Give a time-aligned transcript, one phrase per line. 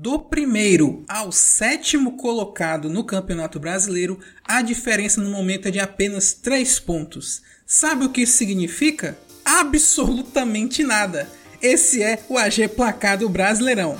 [0.00, 6.32] Do primeiro ao sétimo colocado no Campeonato Brasileiro, a diferença no momento é de apenas
[6.32, 7.42] 3 pontos.
[7.66, 9.18] Sabe o que isso significa?
[9.44, 11.28] Absolutamente nada.
[11.60, 13.98] Esse é o AG Placar do Brasileirão.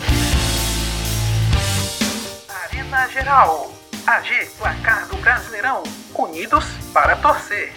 [2.49, 3.75] Arena Geral.
[4.07, 5.83] AG Placar do Brasileirão.
[6.15, 7.73] Unidos para torcer.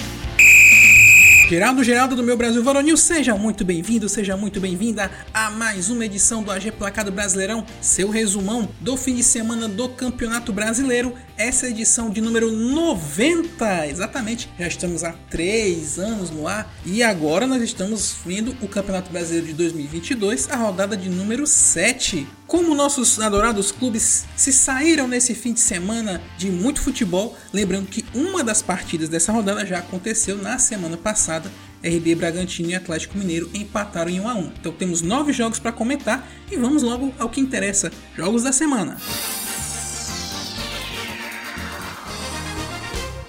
[1.51, 6.05] Geraldo Geraldo do meu Brasil Varonil, seja muito bem-vindo, seja muito bem-vinda a mais uma
[6.05, 11.67] edição do AG Placado Brasileirão, seu resumão do fim de semana do Campeonato Brasileiro, essa
[11.67, 17.61] edição de número 90, exatamente, já estamos há 3 anos no ar e agora nós
[17.61, 22.25] estamos vendo o Campeonato Brasileiro de 2022, a rodada de número 7.
[22.51, 28.03] Como nossos adorados clubes se saíram nesse fim de semana de muito futebol, lembrando que
[28.13, 31.49] uma das partidas dessa rodada já aconteceu na semana passada.
[31.81, 34.51] RB Bragantino e Atlético Mineiro empataram em 1 a 1.
[34.59, 38.97] Então temos nove jogos para comentar e vamos logo ao que interessa, jogos da semana.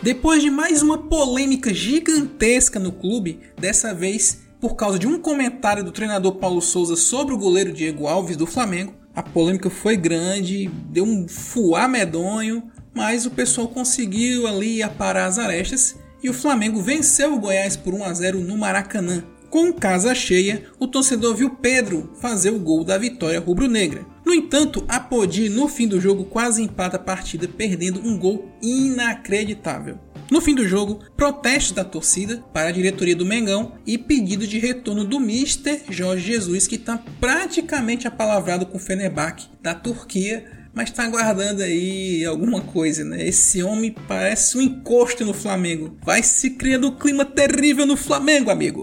[0.03, 5.85] Depois de mais uma polêmica gigantesca no clube, dessa vez por causa de um comentário
[5.85, 10.71] do treinador Paulo Souza sobre o goleiro Diego Alves do Flamengo, a polêmica foi grande,
[10.91, 12.63] deu um fuá medonho,
[12.95, 17.93] mas o pessoal conseguiu ali aparar as arestas e o Flamengo venceu o Goiás por
[17.93, 19.25] 1 a 0 no Maracanã.
[19.51, 24.07] Com casa cheia, o torcedor viu Pedro fazer o gol da vitória rubro-negra.
[24.25, 29.99] No entanto, Apodi no fim do jogo quase empata a partida perdendo um gol inacreditável.
[30.33, 34.59] No fim do jogo, protestos da torcida para a diretoria do Mengão e pedido de
[34.59, 40.43] retorno do Mister Jorge Jesus, que está praticamente apalavrado com o Fenerbahçe da Turquia,
[40.73, 43.29] mas está aguardando aí alguma coisa, né?
[43.29, 45.99] Esse homem parece um encosto no Flamengo.
[46.03, 48.82] Vai se criando um clima terrível no Flamengo, amigo.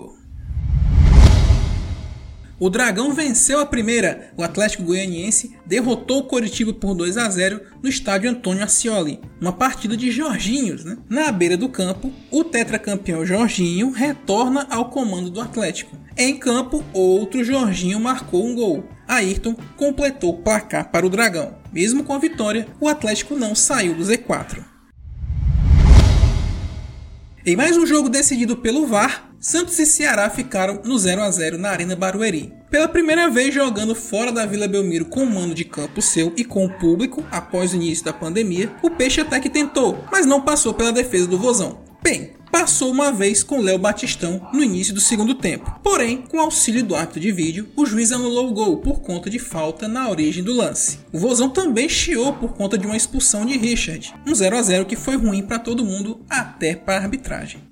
[2.59, 4.33] O Dragão venceu a primeira.
[4.35, 9.21] O Atlético Goianiense derrotou o Coritiba por 2 a 0 no estádio Antônio Ascioli.
[9.39, 10.97] Uma partida de Jorginhos, né?
[11.07, 15.97] Na beira do campo, o tetracampeão Jorginho retorna ao comando do Atlético.
[16.17, 18.83] Em campo, outro Jorginho marcou um gol.
[19.07, 21.55] Ayrton completou o placar para o Dragão.
[21.71, 24.65] Mesmo com a vitória, o Atlético não saiu do Z4.
[27.45, 31.57] Em mais um jogo decidido pelo VAR, Santos e Ceará ficaram no 0 a 0
[31.57, 32.53] na Arena Barueri.
[32.69, 36.43] Pela primeira vez jogando fora da Vila Belmiro com o mando de campo seu e
[36.43, 40.41] com o público após o início da pandemia, o Peixe até que tentou, mas não
[40.41, 41.79] passou pela defesa do Vozão.
[42.03, 45.79] Bem, passou uma vez com Léo Batistão no início do segundo tempo.
[45.81, 49.39] Porém, com auxílio do árbitro de vídeo, o juiz anulou o gol por conta de
[49.39, 50.99] falta na origem do lance.
[51.13, 54.85] O Vozão também chiou por conta de uma expulsão de Richard, um 0 a 0
[54.85, 57.68] que foi ruim para todo mundo, até para a arbitragem.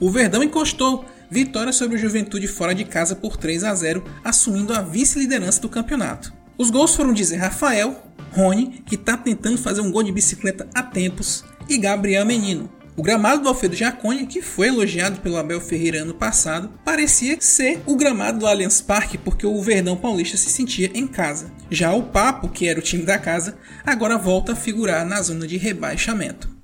[0.00, 1.04] O Verdão encostou.
[1.30, 5.68] Vitória sobre o Juventude fora de casa por 3 a 0, assumindo a vice-liderança do
[5.68, 6.32] campeonato.
[6.56, 10.66] Os gols foram de Zé Rafael, Rony, que está tentando fazer um gol de bicicleta
[10.74, 12.70] a tempos, e Gabriel Menino.
[12.96, 17.80] O gramado do Alfredo Jaconi, que foi elogiado pelo Abel Ferreira ano passado, parecia ser
[17.86, 21.52] o gramado do Allianz Parque porque o Verdão Paulista se sentia em casa.
[21.70, 23.56] Já o Papo, que era o time da casa,
[23.86, 26.57] agora volta a figurar na zona de rebaixamento.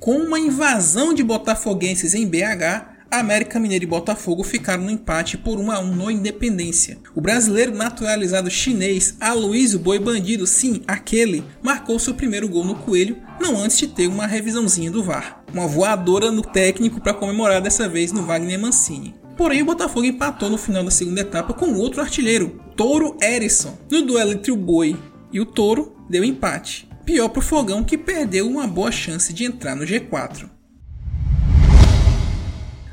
[0.00, 5.60] Com uma invasão de botafoguenses em BH, América Mineiro e Botafogo ficaram no empate por
[5.60, 6.96] 1 a 1 no Independência.
[7.14, 13.18] O brasileiro naturalizado chinês Aloysio Boi Bandido, sim, aquele, marcou seu primeiro gol no Coelho,
[13.38, 15.44] não antes de ter uma revisãozinha do VAR.
[15.52, 19.14] Uma voadora no técnico para comemorar dessa vez no Wagner Mancini.
[19.36, 23.76] Porém, o Botafogo empatou no final da segunda etapa com outro artilheiro, Touro Erisson.
[23.90, 24.96] No duelo entre o Boi
[25.30, 26.89] e o Touro, deu empate.
[27.10, 30.48] Pior para o Fogão que perdeu uma boa chance de entrar no G4.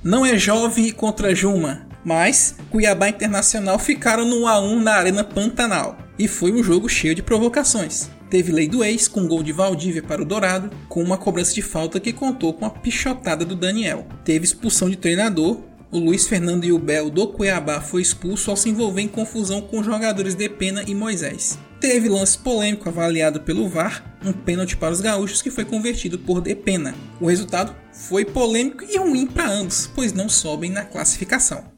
[0.04, 6.28] Não é jovem contra Juma, mas Cuiabá Internacional ficaram no 1x1 na Arena Pantanal e
[6.28, 8.10] foi um jogo cheio de provocações.
[8.28, 11.62] Teve lei do ex com gol de Valdívia para o Dourado, com uma cobrança de
[11.62, 14.08] falta que contou com a pichotada do Daniel.
[14.25, 15.62] Teve expulsão de treinador,
[15.92, 19.62] o Luiz Fernando e o Bel do Cuiabá foi expulso ao se envolver em confusão
[19.62, 21.60] com jogadores de Pena e Moisés.
[21.80, 26.42] Teve lance polêmico avaliado pelo VAR, um pênalti para os gaúchos que foi convertido por
[26.42, 26.96] Depena.
[27.22, 31.78] O resultado foi polêmico e ruim para ambos, pois não sobem na classificação.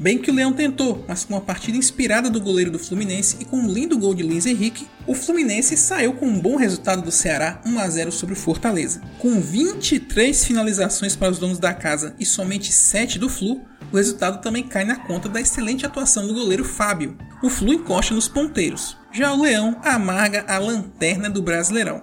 [0.00, 3.44] Bem que o Leão tentou, mas com uma partida inspirada do goleiro do Fluminense e
[3.44, 7.12] com um lindo gol de Luiz Henrique, o Fluminense saiu com um bom resultado do
[7.12, 9.00] Ceará 1 a 0 sobre o Fortaleza.
[9.20, 13.60] Com 23 finalizações para os donos da casa e somente 7 do Flu,
[13.92, 17.16] o resultado também cai na conta da excelente atuação do goleiro Fábio.
[17.42, 18.96] O Flu encosta nos ponteiros.
[19.12, 22.00] Já o Leão amarga a lanterna do Brasileirão.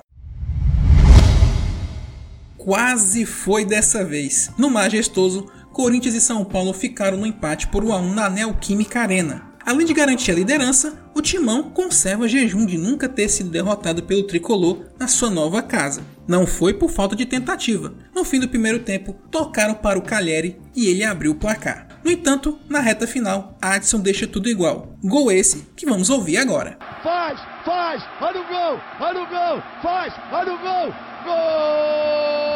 [2.57, 4.51] Quase foi dessa vez.
[4.57, 8.99] No majestoso, Corinthians e São Paulo ficaram no empate por 1 a 1 na Neoquímica
[8.99, 9.48] Arena.
[9.69, 14.23] Além de garantir a liderança, o Timão conserva jejum de nunca ter sido derrotado pelo
[14.23, 16.01] tricolor na sua nova casa.
[16.27, 17.93] Não foi por falta de tentativa.
[18.15, 21.87] No fim do primeiro tempo, tocaram para o Calheri e ele abriu o placar.
[22.03, 24.97] No entanto, na reta final, Adson deixa tudo igual.
[25.03, 26.75] Gol esse que vamos ouvir agora.
[27.03, 30.93] Faz, faz, olha o gol, olha o gol, faz, olha o gol,
[31.25, 32.48] gol!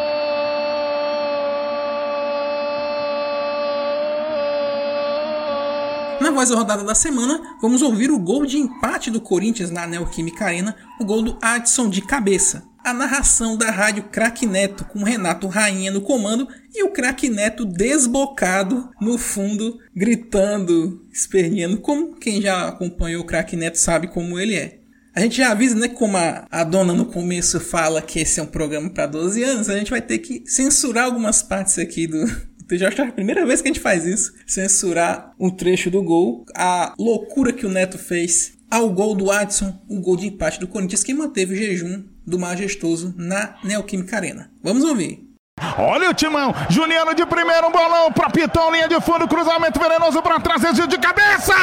[6.23, 9.85] Na voz da rodada da semana, vamos ouvir o gol de empate do Corinthians na
[9.85, 12.63] Neoquímica Arena, o gol do Adson de cabeça.
[12.81, 17.65] A narração da rádio Crack Neto com Renato Rainha no comando e o Crack Neto
[17.65, 24.55] desbocado no fundo, gritando, esperneando, como quem já acompanhou o Crack Neto sabe como ele
[24.55, 24.79] é.
[25.13, 28.43] A gente já avisa, né, como a, a dona no começo fala que esse é
[28.43, 32.25] um programa para 12 anos, a gente vai ter que censurar algumas partes aqui do,
[32.71, 34.33] já acho que é a primeira vez que a gente faz isso.
[34.47, 36.45] Censurar um trecho do gol.
[36.55, 40.67] A loucura que o Neto fez ao gol do Adson, o gol de empate do
[40.67, 44.49] Corinthians, que manteve o jejum do majestoso na Neoquímica Arena.
[44.63, 45.29] Vamos ouvir.
[45.77, 50.21] Olha o timão, Juliano de primeiro, um bolão para Pitão, linha de fundo, cruzamento venenoso
[50.21, 51.53] para trás, de cabeça!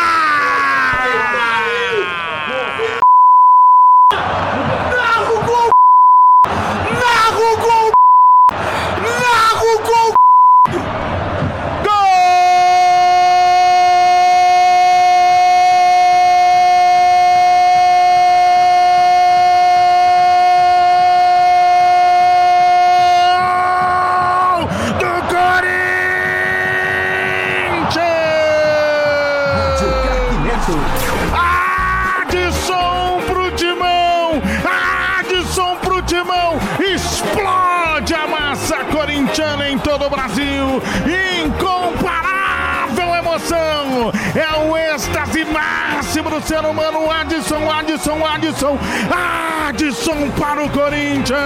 [39.81, 40.83] Todo o Brasil.
[41.45, 44.13] Incomparável emoção.
[44.35, 47.11] É o êxtase máximo do ser humano.
[47.11, 48.79] Adson, Adson, Adson.
[49.69, 51.39] Adson para o Corinthians.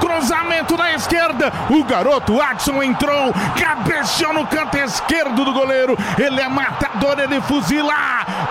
[0.00, 1.52] Cruzamento esquerda.
[1.70, 3.32] O garoto Adson entrou.
[3.58, 5.96] Cabeceou no canto esquerdo do goleiro.
[6.18, 7.94] Ele é matador, ele fuzila.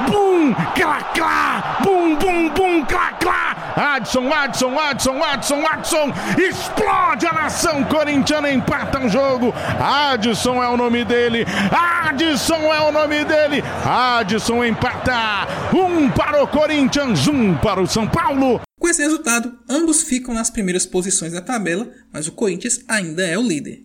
[0.07, 1.77] Bum, clá.
[1.83, 3.55] Bum, bum, bum, clá.
[3.77, 6.13] Adson, Adson, Adson, Adson, Adson.
[6.37, 9.53] Explode a nação corintiana, empata um jogo.
[9.79, 11.45] Adson é o nome dele.
[11.71, 13.63] Adson é o nome dele.
[13.85, 15.47] Adson empata.
[15.73, 18.66] Um para o Corinthians, um para o São Paulo.
[18.87, 23.37] Com esse resultado, ambos ficam nas primeiras posições da tabela, mas o Corinthians ainda é
[23.37, 23.83] o líder.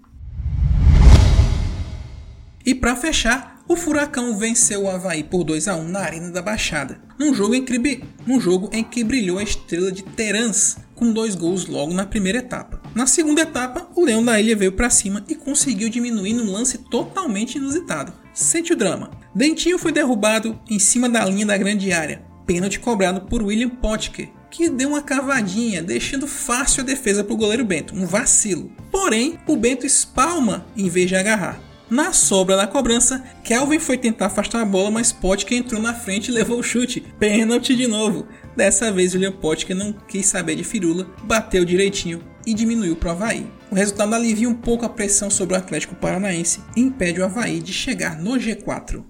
[2.65, 6.41] E para fechar, o Furacão venceu o Havaí por 2 a 1 na Arena da
[6.41, 11.13] Baixada, num jogo, em que, num jogo em que brilhou a estrela de Terans com
[11.13, 12.81] dois gols logo na primeira etapa.
[12.95, 16.79] Na segunda etapa, o Leão da Ilha veio para cima e conseguiu diminuir num lance
[16.79, 18.13] totalmente inusitado.
[18.33, 19.11] Sente o drama.
[19.35, 24.31] Dentinho foi derrubado em cima da linha da grande área, pênalti cobrado por William Potker,
[24.53, 28.71] que deu uma cavadinha, deixando fácil a defesa para o goleiro Bento, um vacilo.
[28.91, 31.59] Porém, o Bento espalma em vez de agarrar.
[31.89, 36.29] Na sobra da cobrança, Kelvin foi tentar afastar a bola, mas Potker entrou na frente
[36.29, 37.01] e levou o chute.
[37.19, 38.27] Pênalti de novo.
[38.57, 43.13] Dessa vez, William Potker não quis saber de firula, bateu direitinho e diminuiu para o
[43.13, 43.47] Havaí.
[43.71, 47.59] O resultado alivia um pouco a pressão sobre o Atlético Paranaense e impede o Havaí
[47.61, 49.03] de chegar no G4.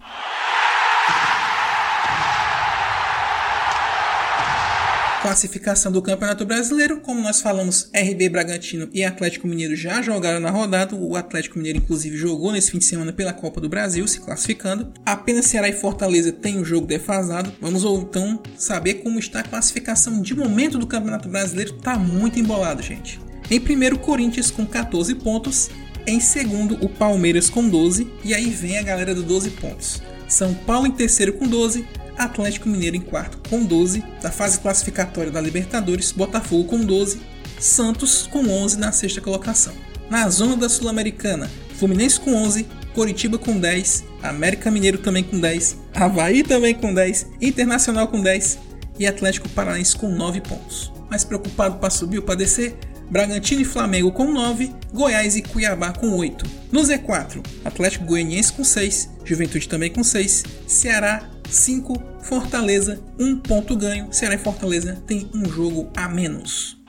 [5.23, 10.51] Classificação do Campeonato Brasileiro, como nós falamos, RB Bragantino e Atlético Mineiro já jogaram na
[10.51, 10.97] rodada.
[10.97, 14.93] O Atlético Mineiro, inclusive, jogou nesse fim de semana pela Copa do Brasil, se classificando.
[15.07, 17.53] Apenas Ceará e Fortaleza têm o jogo defasado.
[17.61, 21.75] Vamos então saber como está a classificação de momento do Campeonato Brasileiro.
[21.75, 23.21] Tá muito embolado, gente.
[23.49, 25.71] Em primeiro, Corinthians com 14 pontos.
[26.05, 28.11] Em segundo, o Palmeiras com 12.
[28.25, 30.03] E aí vem a galera do 12 pontos.
[30.27, 31.87] São Paulo em terceiro com 12,
[32.25, 37.21] Atlético Mineiro em quarto com 12, da fase classificatória da Libertadores, Botafogo com 12,
[37.59, 39.73] Santos com 11 na sexta colocação.
[40.11, 45.77] Na zona da Sul-Americana, Fluminense com 11, Coritiba com 10, América Mineiro também com 10,
[45.95, 48.59] Havaí também com 10, Internacional com 10
[48.99, 50.93] e Atlético Paranaense com 9 pontos.
[51.09, 52.77] Mais preocupado para subir ou para descer?
[53.11, 56.47] Bragantino e Flamengo com 9, Goiás e Cuiabá com 8.
[56.71, 63.77] No Z4, Atlético Goianiense com 6, Juventude também com 6, Ceará 5, Fortaleza 1 ponto
[63.77, 64.13] ganho.
[64.13, 66.81] Ceará e Fortaleza tem um jogo a menos.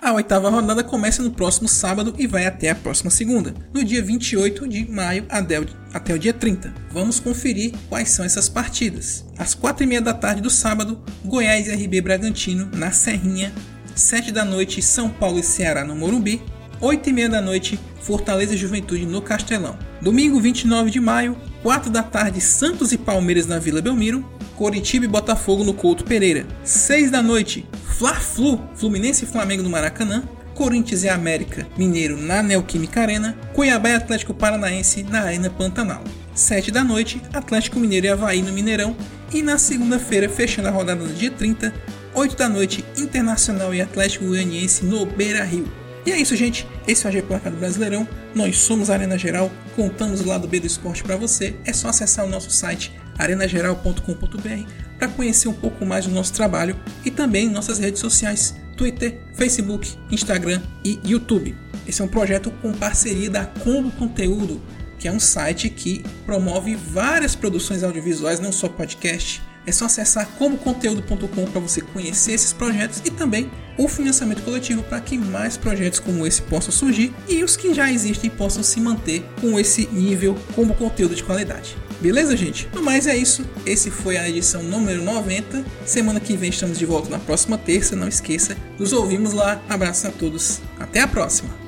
[0.00, 4.02] A oitava rodada começa no próximo sábado e vai até a próxima segunda, no dia
[4.02, 6.72] 28 de maio até o dia 30.
[6.90, 9.26] Vamos conferir quais são essas partidas.
[9.36, 13.52] Às 4 e meia da tarde do sábado, Goiás e RB Bragantino na Serrinha.
[13.94, 16.40] 7 da noite, São Paulo e Ceará no Morumbi.
[16.80, 19.76] 8 e meia da noite, Fortaleza Juventude no Castelão.
[20.00, 24.24] Domingo 29 de maio, 4 da tarde, Santos e Palmeiras na Vila Belmiro.
[24.56, 26.46] Coritiba e Botafogo no Couto Pereira.
[26.64, 27.66] 6 da noite,
[27.96, 30.22] Fla-Flu, Fluminense e Flamengo no Maracanã.
[30.54, 33.36] Corinthians e América Mineiro na Neoquímica Arena.
[33.52, 36.02] Cuiabá e Atlético Paranaense na Arena Pantanal.
[36.34, 38.96] 7 da noite, Atlético Mineiro e Havaí no Mineirão.
[39.32, 41.72] E na segunda-feira, fechando a rodada do dia 30,
[42.14, 45.68] 8 da noite, Internacional e Atlético Goianiense no Beira Rio.
[46.08, 46.66] E é isso, gente.
[46.86, 48.08] Esse é o AG Placar do Brasileirão.
[48.34, 51.54] Nós somos a Arena Geral, contamos o lado B do esporte para você.
[51.66, 56.80] É só acessar o nosso site arenageral.com.br para conhecer um pouco mais do nosso trabalho
[57.04, 61.54] e também nossas redes sociais: Twitter, Facebook, Instagram e YouTube.
[61.86, 64.62] Esse é um projeto com parceria da Combo Conteúdo,
[64.98, 69.42] que é um site que promove várias produções audiovisuais, não só podcast.
[69.66, 74.98] É só acessar comoconteúdo.com para você conhecer esses projetos e também o financiamento coletivo para
[74.98, 79.22] que mais projetos como esse possam surgir e os que já existem possam se manter
[79.40, 81.76] com esse nível como conteúdo de qualidade.
[82.00, 82.68] Beleza, gente?
[82.72, 83.44] No mais é isso.
[83.66, 85.64] Esse foi a edição número 90.
[85.84, 87.96] Semana que vem estamos de volta na próxima terça.
[87.96, 89.60] Não esqueça, nos ouvimos lá.
[89.68, 90.60] Abraço a todos.
[90.78, 91.67] Até a próxima.